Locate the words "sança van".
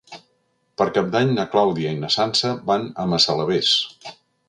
2.17-2.91